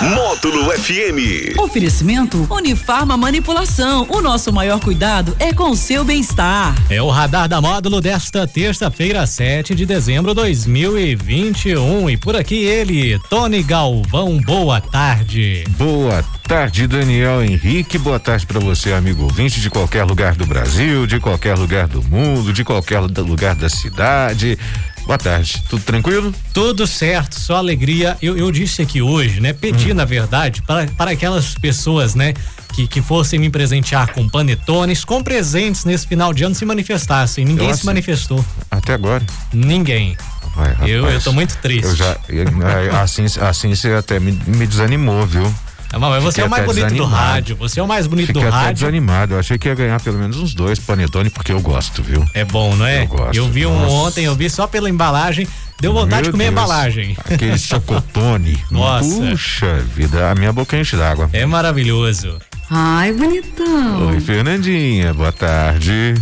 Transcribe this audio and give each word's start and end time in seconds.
Módulo 0.00 0.72
FM. 0.72 1.58
Oferecimento 1.58 2.46
Unifarma 2.48 3.18
Manipulação. 3.18 4.06
O 4.08 4.22
nosso 4.22 4.50
maior 4.50 4.80
cuidado 4.80 5.36
é 5.38 5.52
com 5.52 5.68
o 5.72 5.76
seu 5.76 6.02
bem-estar. 6.02 6.74
É 6.88 7.02
o 7.02 7.10
radar 7.10 7.46
da 7.46 7.60
módulo 7.60 8.00
desta 8.00 8.46
terça-feira, 8.46 9.26
7 9.26 9.74
de 9.74 9.84
dezembro 9.84 10.30
de 10.30 10.40
2021. 10.40 12.08
E 12.08 12.16
por 12.16 12.34
aqui 12.34 12.64
ele, 12.64 13.18
Tony 13.28 13.62
Galvão. 13.62 14.38
Boa 14.38 14.80
tarde. 14.80 15.64
Boa 15.76 16.24
tarde, 16.48 16.86
Daniel 16.86 17.44
Henrique. 17.44 17.98
Boa 17.98 18.18
tarde 18.18 18.46
para 18.46 18.58
você, 18.58 18.94
amigo 18.94 19.24
ouvinte 19.24 19.60
de 19.60 19.68
qualquer 19.68 20.04
lugar 20.04 20.34
do 20.34 20.46
Brasil, 20.46 21.06
de 21.06 21.20
qualquer 21.20 21.56
lugar 21.58 21.86
do 21.86 22.02
mundo, 22.02 22.54
de 22.54 22.64
qualquer 22.64 23.00
lugar 23.00 23.54
da 23.54 23.68
cidade. 23.68 24.58
Boa 25.10 25.18
tarde, 25.18 25.60
tudo 25.68 25.82
tranquilo? 25.82 26.32
Tudo 26.54 26.86
certo, 26.86 27.34
só 27.34 27.56
alegria. 27.56 28.16
Eu, 28.22 28.36
eu 28.38 28.48
disse 28.52 28.80
aqui 28.80 29.02
hoje, 29.02 29.40
né? 29.40 29.52
Pedi, 29.52 29.90
hum. 29.90 29.96
na 29.96 30.04
verdade, 30.04 30.62
para, 30.62 30.86
para 30.86 31.10
aquelas 31.10 31.52
pessoas, 31.56 32.14
né? 32.14 32.32
Que, 32.72 32.86
que 32.86 33.02
fossem 33.02 33.36
me 33.36 33.50
presentear 33.50 34.12
com 34.12 34.28
panetones, 34.28 35.04
com 35.04 35.20
presentes 35.20 35.84
nesse 35.84 36.06
final 36.06 36.32
de 36.32 36.44
ano 36.44 36.54
se 36.54 36.64
manifestassem. 36.64 37.44
Ninguém 37.44 37.70
eu 37.70 37.76
se 37.76 37.84
manifestou. 37.84 38.44
Até 38.70 38.94
agora? 38.94 39.26
Ninguém. 39.52 40.16
Vai, 40.54 40.70
rapaz, 40.70 40.88
eu, 40.88 41.04
eu 41.08 41.20
tô 41.20 41.32
muito 41.32 41.56
triste. 41.56 41.86
Eu 41.86 41.96
já, 41.96 42.16
assim, 43.02 43.24
assim 43.40 43.74
você 43.74 43.92
até 43.94 44.20
me, 44.20 44.30
me 44.46 44.64
desanimou, 44.64 45.26
viu? 45.26 45.52
Mas 45.98 46.22
você 46.22 46.42
Fiquei 46.42 46.44
é 46.44 46.46
o 46.46 46.50
mais 46.50 46.64
bonito 46.64 46.84
desanimado. 46.84 47.10
do 47.10 47.16
rádio. 47.16 47.56
Você 47.56 47.80
é 47.80 47.82
o 47.82 47.88
mais 47.88 48.06
bonito 48.06 48.26
Fiquei 48.28 48.42
do 48.42 48.48
até 48.48 48.56
rádio. 48.56 48.74
desanimado. 48.74 49.34
Eu 49.34 49.38
achei 49.40 49.58
que 49.58 49.68
ia 49.68 49.74
ganhar 49.74 50.00
pelo 50.00 50.18
menos 50.18 50.36
uns 50.38 50.54
dois 50.54 50.78
panetone, 50.78 51.30
porque 51.30 51.52
eu 51.52 51.60
gosto, 51.60 52.02
viu? 52.02 52.24
É 52.32 52.44
bom, 52.44 52.76
não 52.76 52.86
é? 52.86 53.02
Eu 53.02 53.06
gosto. 53.08 53.34
Eu 53.36 53.48
vi 53.48 53.66
um 53.66 53.88
ontem, 53.90 54.24
eu 54.26 54.34
vi 54.36 54.48
só 54.48 54.66
pela 54.66 54.88
embalagem. 54.88 55.48
Deu 55.80 55.92
vontade 55.92 56.22
Meu 56.22 56.24
de 56.24 56.30
comer 56.32 56.44
Deus. 56.44 56.58
a 56.58 56.62
embalagem. 56.62 57.16
Aquele 57.24 57.58
chocotone. 57.58 58.62
Nossa. 58.70 59.08
Puxa 59.08 59.78
vida, 59.96 60.30
a 60.30 60.34
minha 60.34 60.52
boca 60.52 60.76
enche 60.78 60.96
d'água. 60.96 61.28
É 61.32 61.44
maravilhoso. 61.46 62.36
Ai, 62.70 63.12
bonitão. 63.12 64.08
Oi, 64.10 64.20
Fernandinha, 64.20 65.12
boa 65.14 65.32
tarde. 65.32 66.14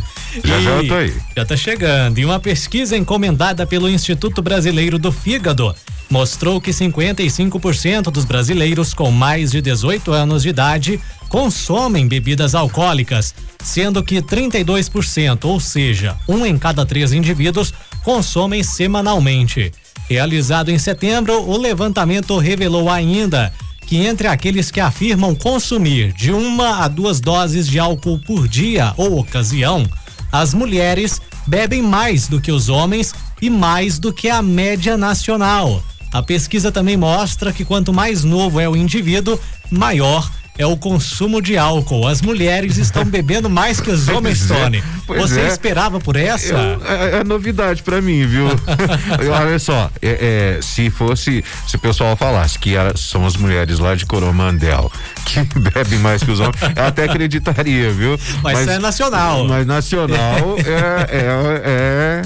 Já 0.45 0.59
e 0.59 0.62
já 0.62 0.70
eu 0.70 0.87
tô 0.89 0.95
aí. 0.95 1.14
Já 1.37 1.45
tá 1.45 1.57
chegando. 1.57 2.19
E 2.19 2.25
uma 2.25 2.39
pesquisa 2.39 2.97
encomendada 2.97 3.67
pelo 3.67 3.89
Instituto 3.89 4.41
Brasileiro 4.41 4.98
do 4.98 5.11
Fígado 5.11 5.75
mostrou 6.11 6.61
que 6.61 6.70
55% 6.70 8.11
dos 8.11 8.25
brasileiros 8.25 8.95
com 8.95 9.11
mais 9.11 9.51
de 9.51 9.61
18 9.61 10.12
anos 10.12 10.42
de 10.42 10.48
idade 10.48 11.01
consomem 11.28 12.09
bebidas 12.09 12.55
alcoólicas, 12.55 13.34
sendo 13.62 14.03
que 14.03 14.23
32%, 14.23 15.45
ou 15.45 15.61
seja, 15.61 16.17
um 16.27 16.47
em 16.47 16.56
cada 16.56 16.86
três 16.86 17.12
indivíduos, 17.12 17.75
consomem 18.03 18.62
semanalmente. 18.62 19.73
Realizado 20.09 20.70
em 20.70 20.79
setembro, 20.79 21.42
o 21.42 21.59
levantamento 21.59 22.39
revelou 22.39 22.89
ainda 22.89 23.53
que 23.86 23.98
entre 23.98 24.29
aqueles 24.29 24.70
que 24.70 24.81
afirmam 24.81 25.34
consumir 25.34 26.12
de 26.12 26.33
uma 26.33 26.84
a 26.84 26.89
duas 26.89 27.20
doses 27.20 27.67
de 27.67 27.79
álcool 27.79 28.19
por 28.19 28.48
dia 28.48 28.92
ou 28.97 29.19
ocasião, 29.19 29.86
as 30.31 30.53
mulheres 30.53 31.20
bebem 31.47 31.83
mais 31.83 32.29
do 32.29 32.41
que 32.41 32.53
os 32.53 32.69
homens 32.69 33.14
e 33.41 33.48
mais 33.48 33.98
do 33.98 34.12
que 34.12 34.29
a 34.29 34.42
média 34.42 34.97
nacional. 34.97 35.83
A 36.12 36.23
pesquisa 36.23 36.73
também 36.73 36.97
mostra 36.97 37.53
que 37.53 37.64
quanto 37.64 37.92
mais 37.92 38.25
novo 38.25 38.61
é 38.61 38.69
o 38.69 38.77
indivíduo, 38.77 39.39
maior 39.70 40.31
é 40.59 40.67
o 40.67 40.77
consumo 40.77 41.41
de 41.41 41.56
álcool. 41.56 42.06
As 42.06 42.20
mulheres 42.20 42.77
estão 42.77 43.05
bebendo 43.06 43.48
mais 43.48 43.81
que 43.81 43.91
os 43.91 44.09
homens, 44.09 44.51
é, 44.51 44.55
Tony. 44.55 44.84
Você 45.06 45.41
é. 45.41 45.47
esperava 45.47 46.01
por 46.01 46.17
essa? 46.17 46.53
Eu, 46.53 46.84
é, 46.84 47.20
é, 47.20 47.25
novidade 47.25 47.83
para 47.83 48.03
mim, 48.03 48.27
viu? 48.27 48.48
Olha 49.33 49.58
só, 49.58 49.89
é, 50.02 50.57
é, 50.58 50.63
se 50.63 50.91
fosse, 50.91 51.45
se 51.67 51.77
o 51.77 51.79
pessoal 51.79 52.17
falasse 52.17 52.58
que 52.58 52.75
era, 52.75 52.96
são 52.96 53.25
as 53.25 53.36
mulheres 53.36 53.79
lá 53.79 53.95
de 53.95 54.05
Coromandel 54.05 54.90
que 55.25 55.40
bebem 55.61 55.98
mais 56.01 56.23
que 56.23 56.30
os 56.30 56.40
homens, 56.40 56.57
eu 56.75 56.85
até 56.85 57.05
acreditaria, 57.05 57.92
viu? 57.92 58.19
Mas, 58.42 58.55
mas 58.58 58.69
é 58.69 58.79
nacional. 58.79 59.46
Mas 59.46 59.67
nacional 59.67 60.57
é, 60.58 62.23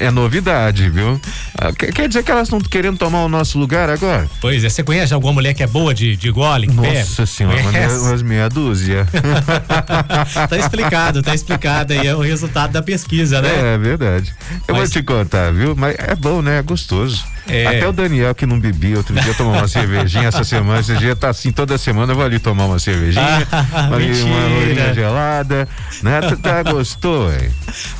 é 0.00 0.06
é 0.06 0.10
novidade, 0.10 0.88
viu? 0.88 1.20
Ah, 1.58 1.72
quer, 1.72 2.08
dizer 2.08 2.22
que 2.22 2.30
elas 2.30 2.44
estão 2.44 2.60
querendo 2.60 2.96
tomar 2.96 3.24
o 3.24 3.28
nosso 3.28 3.58
lugar 3.58 3.90
agora? 3.90 4.28
Pois 4.40 4.62
é, 4.64 4.68
você 4.68 4.82
conhece 4.82 5.12
alguma 5.12 5.32
mulher 5.32 5.52
que 5.52 5.62
é 5.62 5.66
boa 5.66 5.92
de, 5.92 6.16
de 6.16 6.30
gole? 6.30 6.68
Nossa 6.68 7.26
senhora, 7.26 7.60
umas 8.00 8.22
meia 8.22 8.48
dúzia. 8.48 9.06
tá 10.48 10.56
explicado, 10.56 11.22
tá 11.22 11.34
explicado 11.34 11.92
aí, 11.92 12.06
é 12.06 12.14
o 12.14 12.20
resultado 12.20 12.72
da 12.72 12.82
pesquisa, 12.82 13.42
né? 13.42 13.74
É 13.74 13.78
verdade. 13.78 14.34
Eu 14.68 14.74
Mas... 14.74 14.76
vou 14.76 14.88
te 14.88 15.02
contar, 15.02 15.52
viu? 15.52 15.74
Mas 15.76 15.96
é 15.98 16.14
bom, 16.14 16.40
né? 16.40 16.58
É 16.58 16.62
gostoso. 16.62 17.24
É. 17.48 17.66
Até 17.66 17.88
o 17.88 17.92
Daniel 17.92 18.34
que 18.34 18.44
não 18.44 18.58
bebia, 18.58 18.96
outro 18.96 19.14
dia 19.14 19.34
tomou 19.34 19.52
uma 19.52 19.68
cervejinha 19.68 20.28
essa 20.28 20.42
semana, 20.42 20.80
esse 20.80 20.96
dia 20.96 21.14
tá 21.14 21.28
assim, 21.28 21.52
toda 21.52 21.78
semana 21.78 22.12
eu 22.12 22.16
vou 22.16 22.24
ali 22.24 22.38
tomar 22.38 22.66
uma 22.66 22.78
cervejinha, 22.78 23.46
ah, 23.52 23.94
ali 23.94 24.22
uma 24.22 24.46
lourinha 24.46 24.94
gelada, 24.94 25.68
né? 26.02 26.18
Até 26.18 26.64
gostou, 26.64 27.32
hein? 27.32 27.50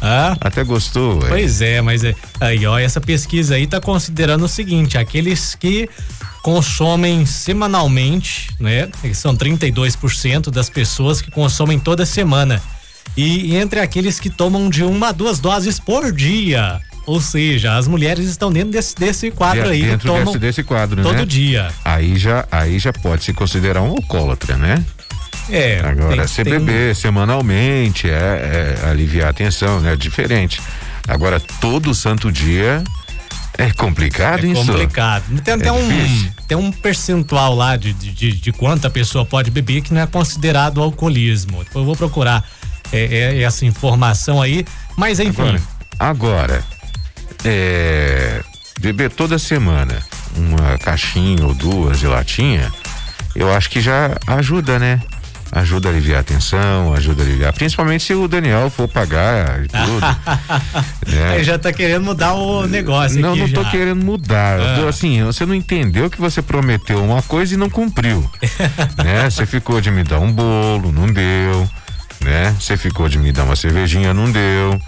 Ah? 0.02 0.36
Até 0.40 0.64
gostou, 0.64 1.22
hein? 1.22 1.28
Pois 1.28 1.60
é, 1.60 1.80
mas 1.80 2.02
é, 2.02 2.14
aí, 2.40 2.66
ó, 2.66 2.78
essa 2.78 3.00
pesquisa 3.00 3.54
aí 3.54 3.66
tá 3.66 3.80
considerando 3.80 4.44
o 4.44 4.48
seguinte, 4.48 4.98
aqueles 4.98 5.54
que 5.54 5.88
consomem 6.42 7.26
semanalmente, 7.26 8.50
né? 8.60 8.88
São 9.14 9.36
32% 9.36 10.50
das 10.50 10.70
pessoas 10.70 11.20
que 11.20 11.30
consomem 11.30 11.78
toda 11.78 12.06
semana. 12.06 12.62
E 13.16 13.56
entre 13.56 13.80
aqueles 13.80 14.20
que 14.20 14.28
tomam 14.28 14.68
de 14.68 14.84
uma 14.84 15.08
a 15.08 15.12
duas 15.12 15.40
doses 15.40 15.80
por 15.80 16.12
dia. 16.12 16.80
Ou 17.06 17.20
seja, 17.20 17.76
as 17.76 17.86
mulheres 17.86 18.26
estão 18.26 18.50
dentro 18.50 18.70
desse, 18.70 18.94
desse 18.96 19.30
quadro 19.30 19.62
de, 19.62 19.70
aí. 19.70 19.82
Dentro 19.82 20.12
desse, 20.12 20.38
desse 20.38 20.62
quadro, 20.64 21.02
todo 21.02 21.12
né? 21.12 21.18
Todo 21.20 21.28
dia. 21.28 21.68
Aí 21.84 22.18
já, 22.18 22.46
aí 22.50 22.78
já 22.80 22.92
pode 22.92 23.22
se 23.22 23.32
considerar 23.32 23.80
um 23.80 23.90
alcoólatra, 23.90 24.56
né? 24.56 24.84
É. 25.48 25.80
Agora, 25.84 26.16
tem, 26.16 26.26
se 26.26 26.42
tem... 26.42 26.52
beber 26.52 26.96
semanalmente, 26.96 28.10
é, 28.10 28.78
é, 28.82 28.88
aliviar 28.88 29.28
a 29.28 29.32
tensão, 29.32 29.80
né? 29.80 29.94
Diferente. 29.94 30.60
Agora, 31.06 31.38
todo 31.60 31.94
santo 31.94 32.32
dia 32.32 32.82
é 33.56 33.70
complicado 33.72 34.44
é 34.44 34.50
isso? 34.50 34.66
complicado. 34.66 35.40
Tem 35.42 35.54
até 35.54 35.68
é 35.68 35.72
um, 35.72 36.30
tem 36.48 36.58
um 36.58 36.72
percentual 36.72 37.54
lá 37.54 37.76
de, 37.76 37.92
de, 37.92 38.32
de, 38.32 38.52
quanta 38.52 38.90
pessoa 38.90 39.24
pode 39.24 39.50
beber 39.50 39.80
que 39.80 39.94
não 39.94 40.00
é 40.00 40.06
considerado 40.06 40.82
alcoolismo. 40.82 41.58
Depois 41.58 41.76
eu 41.76 41.84
vou 41.84 41.96
procurar 41.96 42.44
é, 42.92 43.04
é, 43.04 43.42
essa 43.42 43.64
informação 43.64 44.42
aí. 44.42 44.66
Mas 44.96 45.20
enfim. 45.20 45.42
Agora, 45.42 45.62
agora 45.98 46.75
é, 47.44 48.42
beber 48.80 49.10
toda 49.10 49.38
semana 49.38 50.02
uma 50.36 50.78
caixinha 50.78 51.46
ou 51.46 51.54
duas 51.54 51.98
de 51.98 52.06
latinha, 52.06 52.70
eu 53.34 53.52
acho 53.52 53.70
que 53.70 53.80
já 53.80 54.16
ajuda, 54.26 54.78
né? 54.78 55.00
Ajuda 55.52 55.88
a 55.88 55.92
aliviar 55.92 56.20
a 56.20 56.22
tensão, 56.24 56.92
ajuda 56.92 57.22
a 57.22 57.26
aliviar. 57.26 57.52
Principalmente 57.52 58.02
se 58.02 58.12
o 58.12 58.26
Daniel 58.26 58.68
for 58.68 58.88
pagar 58.88 59.64
e 59.64 59.68
tudo. 59.68 60.00
né? 61.06 61.34
Aí 61.34 61.44
já 61.44 61.56
tá 61.56 61.72
querendo 61.72 62.04
mudar 62.04 62.34
o 62.34 62.66
negócio. 62.66 63.20
Não, 63.20 63.36
não 63.36 63.46
já. 63.46 63.54
tô 63.54 63.70
querendo 63.70 64.04
mudar. 64.04 64.58
Ah. 64.60 64.88
Assim, 64.88 65.22
você 65.22 65.46
não 65.46 65.54
entendeu 65.54 66.10
que 66.10 66.20
você 66.20 66.42
prometeu 66.42 67.02
uma 67.02 67.22
coisa 67.22 67.54
e 67.54 67.56
não 67.56 67.70
cumpriu. 67.70 68.28
né? 69.02 69.30
Você 69.30 69.46
ficou 69.46 69.80
de 69.80 69.90
me 69.90 70.02
dar 70.02 70.18
um 70.18 70.32
bolo, 70.32 70.90
não 70.90 71.06
deu. 71.06 71.68
Né? 72.20 72.54
Você 72.58 72.76
ficou 72.76 73.08
de 73.08 73.18
me 73.18 73.30
dar 73.30 73.44
uma 73.44 73.56
cervejinha, 73.56 74.12
não 74.12 74.30
deu 74.30 74.80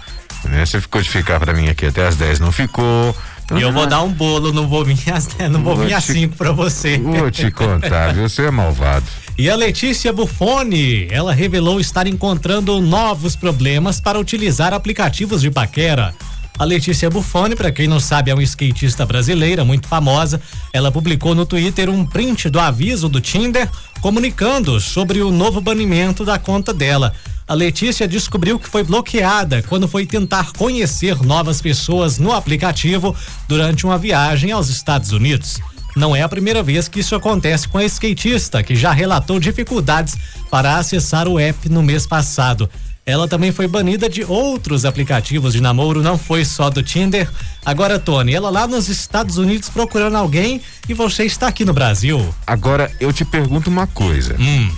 né? 0.43 0.65
Você 0.65 0.79
ficou 0.79 1.01
de 1.01 1.09
ficar 1.09 1.39
para 1.39 1.53
mim 1.53 1.69
aqui 1.69 1.85
até 1.85 2.07
as 2.07 2.15
10, 2.15 2.39
não 2.39 2.51
ficou. 2.51 3.15
Então, 3.45 3.57
e 3.57 3.61
eu 3.61 3.71
vou 3.71 3.87
dar 3.87 4.03
um 4.03 4.11
bolo, 4.11 4.53
não 4.53 4.67
vou 4.67 4.85
vir 4.85 5.11
às 5.11 5.25
10, 5.27 5.51
não 5.51 5.63
vou, 5.63 5.75
vou 5.75 5.85
vir 5.85 5.99
5 5.99 6.35
para 6.35 6.51
você. 6.51 6.97
Vou 6.97 7.31
te 7.31 7.49
contar, 7.49 8.13
viu? 8.13 8.29
Você 8.29 8.43
é 8.43 8.51
malvado. 8.51 9.05
E 9.37 9.49
a 9.49 9.55
Letícia 9.55 10.13
Buffoni, 10.13 11.07
ela 11.09 11.33
revelou 11.33 11.79
estar 11.79 12.05
encontrando 12.05 12.79
novos 12.81 13.35
problemas 13.35 13.99
para 13.99 14.19
utilizar 14.19 14.73
aplicativos 14.73 15.41
de 15.41 15.49
paquera. 15.49 16.13
A 16.59 16.65
Letícia 16.65 17.09
Buffoni, 17.09 17.55
para 17.55 17.71
quem 17.71 17.87
não 17.87 18.01
sabe, 18.01 18.29
é 18.29 18.33
uma 18.33 18.43
skatista 18.43 19.05
brasileira 19.05 19.63
muito 19.63 19.87
famosa. 19.87 20.41
Ela 20.73 20.91
publicou 20.91 21.33
no 21.33 21.45
Twitter 21.45 21.89
um 21.89 22.05
print 22.05 22.49
do 22.49 22.59
aviso 22.59 23.07
do 23.07 23.21
Tinder 23.21 23.69
comunicando 24.01 24.77
sobre 24.81 25.21
o 25.21 25.31
novo 25.31 25.61
banimento 25.61 26.25
da 26.25 26.37
conta 26.37 26.73
dela 26.73 27.13
a 27.49 27.55
Letícia 27.55 28.07
descobriu 28.07 28.59
que 28.59 28.69
foi 28.69 28.83
bloqueada 28.83 29.63
quando 29.63 29.87
foi 29.87 30.05
tentar 30.05 30.51
conhecer 30.51 31.19
novas 31.23 31.59
pessoas 31.59 32.19
no 32.19 32.31
aplicativo 32.31 33.15
durante 33.47 33.87
uma 33.87 33.97
viagem 33.97 34.51
aos 34.51 34.69
Estados 34.69 35.11
Unidos. 35.11 35.57
Não 35.95 36.15
é 36.15 36.21
a 36.21 36.29
primeira 36.29 36.61
vez 36.61 36.87
que 36.87 36.99
isso 36.99 37.15
acontece 37.15 37.67
com 37.67 37.79
a 37.79 37.83
skatista, 37.85 38.61
que 38.61 38.75
já 38.75 38.91
relatou 38.91 39.39
dificuldades 39.39 40.15
para 40.51 40.77
acessar 40.77 41.27
o 41.27 41.39
app 41.39 41.67
no 41.69 41.81
mês 41.81 42.05
passado. 42.05 42.69
ela 43.03 43.27
também 43.27 43.51
foi 43.51 43.67
banida 43.67 44.07
de 44.07 44.23
outros 44.23 44.85
aplicativos 44.85 45.53
de 45.53 45.59
namoro, 45.59 46.03
não 46.03 46.19
foi 46.19 46.45
só 46.45 46.69
do 46.69 46.83
Tinder. 46.83 47.27
Agora, 47.65 47.97
Tony, 47.97 48.35
ela 48.35 48.51
lá 48.51 48.67
nos 48.67 48.89
Estados 48.89 49.39
Unidos 49.39 49.69
procurando 49.69 50.17
alguém 50.17 50.61
e 50.87 50.93
você 50.93 51.23
está 51.23 51.47
aqui 51.47 51.65
no 51.65 51.73
Brasil. 51.73 52.23
Agora, 52.45 52.91
eu 52.99 53.11
te 53.11 53.25
pergunto 53.25 53.71
uma 53.71 53.87
coisa. 53.87 54.35
Hum. 54.39 54.69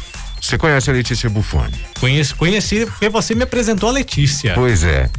Você 0.42 0.58
conhece 0.58 0.90
a 0.90 0.94
Letícia 0.94 1.30
Buffoni? 1.30 1.80
Conheci, 2.00 2.34
conheci 2.34 2.86
porque 2.86 3.08
você 3.08 3.36
me 3.36 3.44
apresentou 3.44 3.90
a 3.90 3.92
Letícia. 3.92 4.54
Pois 4.56 4.84
é 4.84 5.10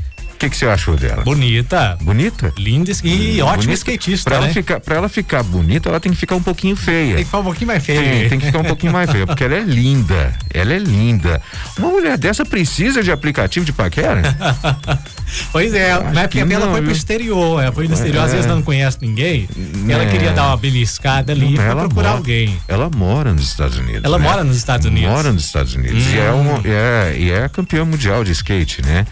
que, 0.43 0.51
que 0.51 0.57
você 0.57 0.67
achou 0.67 0.97
dela? 0.97 1.23
Bonita. 1.23 1.97
Bonita? 2.01 2.53
Linda 2.57 2.91
e 3.05 3.43
hum, 3.43 3.47
ótima 3.47 3.75
skatista. 3.75 4.31
Pra, 4.31 4.41
né? 4.41 4.47
ela 4.47 4.55
ficar, 4.55 4.81
pra 4.81 4.97
ela 4.97 5.09
ficar 5.09 5.43
bonita, 5.43 5.89
ela 5.89 6.01
tem 6.01 6.11
que 6.11 6.19
ficar 6.19 6.35
um 6.35 6.43
pouquinho 6.43 6.75
feia. 6.75 7.15
Tem 7.15 7.19
que 7.19 7.25
ficar 7.27 7.39
um 7.39 7.45
pouquinho 7.45 7.69
mais 7.69 7.85
feia. 7.85 8.01
Tem, 8.01 8.29
tem 8.29 8.39
que 8.39 8.47
ficar 8.47 8.59
um 8.59 8.65
pouquinho 8.65 8.93
mais 8.93 9.11
feia, 9.11 9.27
porque 9.27 9.45
ela 9.45 9.55
é 9.55 9.61
linda. 9.61 10.35
Ela 10.53 10.73
é 10.73 10.79
linda. 10.79 11.41
Uma 11.79 11.89
mulher 11.89 12.19
dessa 12.19 12.45
precisa 12.45 13.03
de 13.03 13.13
aplicativo 13.13 13.65
de 13.65 13.73
paquera? 13.73 14.23
pois 15.53 15.73
é, 15.75 15.99
na 16.13 16.23
época 16.23 16.41
ela 16.41 16.71
foi 16.71 16.83
pro 16.83 16.93
exterior. 16.93 17.63
Ela 17.63 17.73
foi 17.73 17.87
no 17.87 17.95
exterior, 17.95 18.23
é. 18.23 18.25
às 18.25 18.33
vezes 18.33 18.47
ela 18.47 18.57
não 18.57 18.63
conhece 18.63 18.99
ninguém. 19.01 19.49
É. 19.89 19.93
Ela 19.93 20.07
queria 20.07 20.33
dar 20.33 20.49
uma 20.49 20.57
beliscada 20.57 21.33
ali 21.33 21.55
pra 21.55 21.77
procurar 21.77 22.09
mora, 22.09 22.09
alguém. 22.11 22.59
Ela 22.67 22.91
mora 22.91 23.33
nos 23.33 23.45
Estados 23.45 23.79
Unidos. 23.79 24.03
Ela 24.05 24.19
né? 24.19 24.29
mora 24.29 24.45
nos 24.45 24.57
Estados 24.57 24.87
Unidos. 24.87 25.11
Mora 25.11 25.33
nos 25.33 25.45
Estados 25.45 25.75
Unidos. 25.75 26.05
Hum. 26.05 26.11
E, 26.13 26.19
é 26.19 26.31
uma, 26.31 26.61
é, 26.65 27.17
e 27.17 27.31
é 27.31 27.49
campeã 27.49 27.85
mundial 27.85 28.25
de 28.25 28.33
skate, 28.33 28.83
né? 28.83 29.07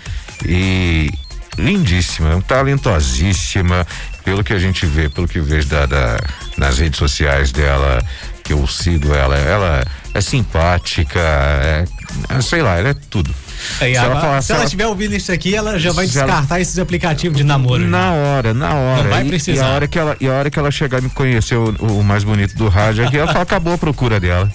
E 0.47 1.11
lindíssima, 1.59 2.43
talentosíssima, 2.47 3.87
pelo 4.25 4.43
que 4.43 4.53
a 4.53 4.59
gente 4.59 4.87
vê, 4.87 5.09
pelo 5.09 5.29
que 5.29 5.39
eu 5.39 5.45
vejo 5.45 5.69
da, 5.69 5.87
da, 5.87 6.19
nas 6.57 6.79
redes 6.79 6.99
sociais 6.99 7.53
dela, 7.53 8.03
que 8.43 8.53
eu 8.53 8.67
sigo 8.67 9.15
ela, 9.15 9.37
ela 9.37 9.85
é 10.15 10.21
simpática, 10.21 11.21
é, 11.21 11.85
é 12.29 12.41
sei 12.41 12.63
lá, 12.63 12.79
ela 12.79 12.89
é 12.91 12.95
tudo. 12.95 13.35
se, 13.79 13.95
ela, 13.95 14.21
falar, 14.21 14.43
se 14.43 14.53
ela 14.53 14.65
estiver 14.65 14.87
ouvindo 14.87 15.15
isso 15.15 15.31
aqui, 15.31 15.55
ela 15.55 15.79
já 15.79 15.93
vai 15.93 16.07
descartar 16.07 16.55
ela, 16.55 16.61
esses 16.61 16.79
aplicativos 16.79 17.37
de 17.37 17.45
namoro. 17.45 17.87
Na 17.87 17.99
já. 17.99 18.13
hora, 18.13 18.55
na 18.55 18.75
hora. 18.75 19.03
Não 19.03 19.11
vai 19.11 19.25
precisar. 19.25 19.53
E, 19.53 19.67
e, 19.67 19.71
a 19.71 19.75
hora 19.75 19.89
que 19.89 19.99
ela, 19.99 20.17
e 20.21 20.27
a 20.27 20.33
hora 20.33 20.51
que 20.51 20.59
ela 20.59 20.71
chegar 20.71 20.99
e 21.01 21.03
me 21.03 21.11
conhecer 21.11 21.57
o, 21.57 21.71
o 21.81 22.05
mais 22.05 22.25
bonito 22.25 22.57
do 22.57 22.69
rádio 22.69 23.07
aqui, 23.07 23.19
ela 23.19 23.29
fala, 23.29 23.43
acabou 23.43 23.75
a 23.75 23.79
procura 23.79 24.19
dela. 24.19 24.51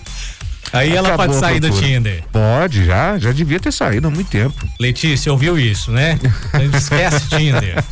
Aí 0.73 0.91
Acabou 0.91 1.07
ela 1.07 1.17
pode 1.17 1.35
sair 1.35 1.59
do 1.59 1.69
Tinder. 1.69 2.23
Pode, 2.31 2.85
já, 2.85 3.17
já 3.17 3.31
devia 3.31 3.59
ter 3.59 3.71
saído 3.71 4.07
há 4.07 4.11
muito 4.11 4.29
tempo. 4.29 4.55
Letícia, 4.79 5.31
ouviu 5.31 5.57
isso, 5.57 5.91
né? 5.91 6.19
Esquece 6.73 7.27
Tinder. 7.35 7.83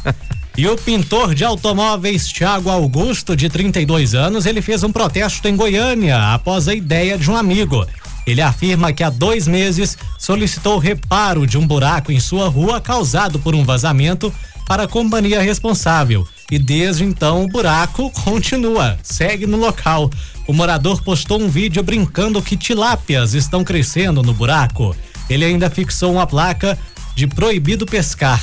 E 0.55 0.67
o 0.67 0.75
pintor 0.75 1.33
de 1.33 1.43
automóveis 1.43 2.27
Tiago 2.27 2.69
Augusto, 2.69 3.35
de 3.35 3.49
32 3.49 4.13
anos, 4.13 4.45
ele 4.45 4.61
fez 4.61 4.83
um 4.83 4.91
protesto 4.91 5.47
em 5.47 5.55
Goiânia 5.55 6.33
após 6.33 6.67
a 6.67 6.75
ideia 6.75 7.17
de 7.17 7.29
um 7.31 7.35
amigo. 7.35 7.85
Ele 8.25 8.41
afirma 8.41 8.93
que 8.93 9.03
há 9.03 9.09
dois 9.09 9.47
meses 9.47 9.97
solicitou 10.17 10.77
reparo 10.77 11.47
de 11.47 11.57
um 11.57 11.65
buraco 11.65 12.11
em 12.11 12.19
sua 12.19 12.47
rua 12.47 12.79
causado 12.79 13.39
por 13.39 13.55
um 13.55 13.65
vazamento 13.65 14.33
para 14.67 14.83
a 14.83 14.87
companhia 14.87 15.41
responsável. 15.41 16.25
E 16.51 16.60
desde 16.60 17.04
então 17.04 17.44
o 17.44 17.48
buraco 17.48 18.12
continua, 18.24 18.98
segue 19.01 19.45
no 19.48 19.57
local. 19.57 20.10
O 20.48 20.54
morador 20.54 21.01
postou 21.04 21.42
um 21.42 21.50
vídeo 21.50 21.81
brincando 21.81 22.42
que 22.42 22.57
tilápias 22.57 23.34
estão 23.34 23.63
crescendo 23.63 24.22
no 24.22 24.34
buraco. 24.34 24.95
Ele 25.30 25.45
ainda 25.45 25.69
fixou 25.69 26.12
uma 26.12 26.28
placa 26.28 26.78
de 27.16 27.28
proibido 27.28 27.86
pescar. 27.86 28.42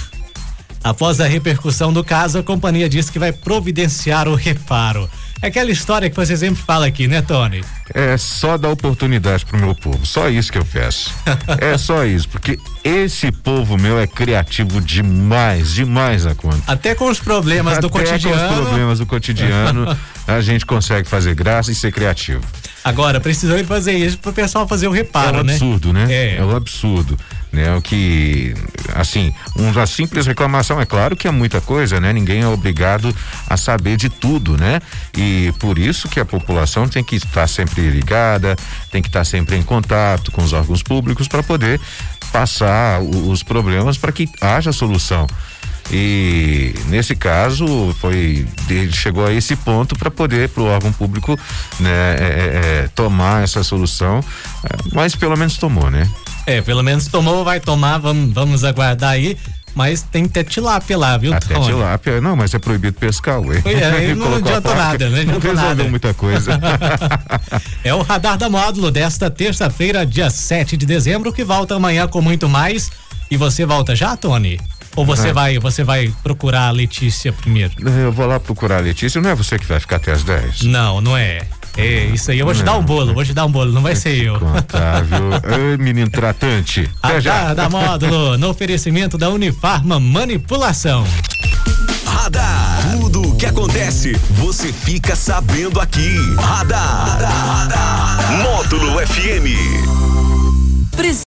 Após 0.83 1.21
a 1.21 1.27
repercussão 1.27 1.93
do 1.93 2.03
caso, 2.03 2.39
a 2.39 2.43
companhia 2.43 2.89
disse 2.89 3.13
que 3.13 3.19
vai 3.19 3.33
providenciar 3.33 4.27
o 4.27 4.35
reparo. 4.35 5.09
É 5.43 5.47
aquela 5.47 5.71
história 5.71 6.11
que 6.11 6.17
você 6.17 6.37
sempre 6.37 6.63
fala 6.63 6.87
aqui, 6.87 7.09
né, 7.09 7.23
Tony? 7.23 7.65
É 7.95 8.17
só 8.19 8.59
dar 8.59 8.69
oportunidade 8.69 9.45
pro 9.47 9.59
meu 9.59 9.75
povo, 9.75 10.05
só 10.05 10.29
isso 10.29 10.53
que 10.53 10.59
eu 10.59 10.65
peço. 10.65 11.15
é 11.59 11.79
só 11.79 12.05
isso, 12.05 12.29
porque 12.29 12.59
esse 12.85 13.33
povo 13.33 13.79
meu 13.79 13.99
é 13.99 14.07
criativo 14.07 14.81
demais, 14.81 15.73
demais 15.73 16.27
a 16.27 16.35
conta. 16.35 16.61
Até 16.67 16.95
com 16.95 17.09
os 17.09 17.19
problemas 17.19 17.75
Até 17.75 17.83
do 17.83 17.91
cotidiano. 17.91 18.37
Até 18.37 18.49
com 18.49 18.55
os 18.55 18.69
problemas 18.69 18.99
do 18.99 19.07
cotidiano, 19.07 19.99
a 20.29 20.41
gente 20.43 20.67
consegue 20.67 21.09
fazer 21.09 21.35
graça 21.35 21.73
e 21.73 21.75
ser 21.75 21.91
criativo. 21.91 22.43
Agora, 22.83 23.21
precisou 23.21 23.57
ele 23.57 23.67
fazer 23.67 23.93
isso 23.93 24.19
para 24.19 24.31
o 24.31 24.33
pessoal 24.33 24.67
fazer 24.67 24.89
o 24.89 24.91
reparo, 24.91 25.39
é 25.39 25.41
um 25.41 25.45
né? 25.45 25.53
absurdo, 25.53 25.93
né? 25.93 26.07
É. 26.09 26.37
é 26.37 26.45
um 26.45 26.57
absurdo, 26.57 27.19
né? 27.53 27.75
O 27.77 27.83
que, 27.83 28.55
assim, 28.95 29.35
uma 29.55 29.87
simples 29.87 30.27
reclamação, 30.27 30.81
é 30.81 30.87
claro 30.87 31.15
que 31.15 31.29
é 31.29 31.31
muita 31.31 31.61
coisa, 31.61 32.01
né? 32.01 32.13
Ninguém 32.13 32.41
é 32.41 32.47
obrigado 32.47 33.15
a 33.49 33.57
saber 33.57 33.97
de 33.97 34.09
tudo, 34.09 34.57
né? 34.57 34.81
E 35.17 35.53
por 35.59 35.79
isso 35.79 36.09
que 36.09 36.19
a 36.19 36.25
população 36.25 36.89
tem 36.89 37.05
que 37.05 37.17
estar 37.17 37.47
sempre 37.47 37.89
ligada, 37.91 38.57
tem 38.91 39.03
que 39.03 39.09
estar 39.09 39.25
sempre 39.25 39.57
em 39.57 39.63
contato 39.63 40.31
com 40.31 40.43
os 40.43 40.53
órgãos 40.53 40.83
públicos 40.83 41.29
para 41.29 41.43
poder 41.43 41.79
passar 42.33 43.01
os 43.01 43.43
problemas 43.43 43.99
para 43.99 44.13
que 44.13 44.29
haja 44.41 44.73
solução. 44.73 45.27
E 45.93 46.73
nesse 46.87 47.17
caso 47.17 47.95
foi 48.01 48.47
ele 48.69 48.93
chegou 48.93 49.27
a 49.27 49.33
esse 49.33 49.57
ponto 49.57 49.97
para 49.97 50.11
poder 50.11 50.49
para 50.49 50.63
o 50.63 50.67
órgão 50.67 50.93
público 50.93 51.39
né, 51.81 51.91
é, 51.91 52.25
é, 52.25 52.85
é, 52.85 52.89
tomar 52.95 53.43
essa 53.43 53.65
solução, 53.65 54.21
é, 54.65 54.69
mas 54.95 55.17
pelo 55.17 55.37
menos 55.37 55.57
tomou, 55.57 55.91
né? 55.91 56.09
É, 56.47 56.61
pelo 56.63 56.83
menos 56.83 57.07
tomou, 57.07 57.45
vai 57.45 57.61
tomar, 57.61 57.99
vamos, 57.99 58.33
vamos 58.33 58.65
aguardar 58.65 59.11
aí. 59.11 59.37
Mas 59.73 60.03
tem 60.03 60.25
até 60.25 60.43
tilápia 60.43 60.99
lá, 60.99 61.17
viu, 61.17 61.33
Até 61.33 61.55
Tony? 61.55 61.67
tilápia, 61.67 62.21
não, 62.21 62.35
mas 62.35 62.53
é 62.53 62.59
proibido 62.59 62.99
pescar, 62.99 63.41
ué. 63.41 63.63
É, 63.65 64.15
não 64.17 64.35
adiantou 64.35 64.75
nada, 64.75 65.09
né? 65.09 65.23
Não 65.23 65.35
resolveu 65.35 65.55
nada. 65.55 65.85
muita 65.85 66.13
coisa. 66.13 66.59
é 67.85 67.95
o 67.95 68.03
Radar 68.03 68.37
da 68.37 68.49
Módulo 68.49 68.91
desta 68.91 69.31
terça-feira, 69.31 70.05
dia 70.05 70.29
7 70.29 70.77
de 70.77 70.85
dezembro, 70.85 71.33
que 71.33 71.45
volta 71.45 71.77
amanhã 71.77 72.09
com 72.09 72.21
muito 72.21 72.49
mais. 72.49 72.91
E 73.31 73.37
você 73.37 73.65
volta 73.65 73.95
já, 73.95 74.17
Tony? 74.17 74.59
Ou 74.97 75.05
você 75.05 75.29
é. 75.29 75.33
vai, 75.33 75.59
você 75.59 75.85
vai 75.85 76.13
procurar 76.23 76.69
a 76.69 76.71
Letícia 76.71 77.33
primeiro? 77.33 77.73
Eu 77.89 78.13
vou 78.13 78.27
lá 78.27 78.41
procurar 78.41 78.79
a 78.79 78.81
Letícia, 78.81 79.21
não 79.21 79.31
é 79.31 79.35
você 79.35 79.59
que 79.59 79.67
vai 79.67 79.79
ficar 79.79 79.97
até 79.97 80.13
as 80.13 80.23
10? 80.23 80.63
Não, 80.63 81.01
não 81.01 81.17
é. 81.17 81.43
É, 81.77 82.07
isso 82.07 82.31
aí, 82.31 82.39
eu 82.39 82.45
vou 82.45 82.55
te 82.55 82.63
dar 82.63 82.77
um 82.77 82.83
bolo, 82.83 83.15
vou 83.15 83.25
te 83.25 83.33
dar 83.33 83.47
um 83.47 83.51
bolo, 83.51 83.73
não 83.73 83.81
vai 83.81 83.95
ser 83.95 84.25
eu. 84.25 84.39
Contável. 84.39 85.31
Ei, 85.71 85.77
menino 85.79 86.11
tratante. 86.11 86.91
Até 87.03 87.21
já. 87.21 87.55
da 87.55 87.69
módulo, 87.69 88.37
no 88.37 88.49
oferecimento 88.51 89.17
da 89.17 89.31
Unifarma 89.31 90.01
Manipulação. 90.01 91.05
Radar. 92.05 92.91
Tudo 92.93 93.23
o 93.23 93.37
que 93.37 93.47
acontece, 93.47 94.13
você 94.31 94.73
fica 94.73 95.15
sabendo 95.15 95.81
aqui. 95.81 96.17
Radar. 96.37 97.09
Radar. 97.09 97.47
Radar. 97.47 98.43
Módulo 98.43 98.99
FM. 99.07 100.11